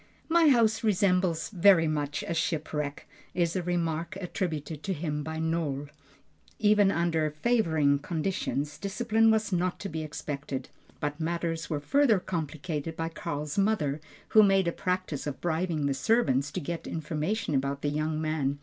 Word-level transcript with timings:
"My 0.29 0.47
house 0.49 0.83
resembles 0.83 1.49
very 1.49 1.87
much 1.87 2.23
a 2.27 2.33
shipwreck" 2.33 3.07
is 3.35 3.55
a 3.55 3.61
remark 3.61 4.17
attributed 4.19 4.81
to 4.81 4.93
him 4.93 5.21
by 5.21 5.37
Nohl. 5.37 5.89
Even 6.57 6.89
under 6.89 7.29
favoring 7.29 7.99
conditions, 7.99 8.79
discipline 8.79 9.29
was 9.29 9.53
not 9.53 9.79
to 9.81 9.89
be 9.89 10.01
expected, 10.01 10.69
but 10.99 11.19
matters 11.21 11.69
were 11.69 11.79
further 11.79 12.19
complicated 12.19 12.97
by 12.97 13.09
Karl's 13.09 13.59
mother, 13.59 14.01
who 14.29 14.41
made 14.41 14.67
a 14.67 14.71
practice 14.71 15.27
of 15.27 15.39
bribing 15.39 15.85
the 15.85 15.93
servants 15.93 16.51
to 16.53 16.59
get 16.59 16.87
information 16.87 17.53
about 17.53 17.83
the 17.83 17.89
young 17.89 18.19
man. 18.19 18.57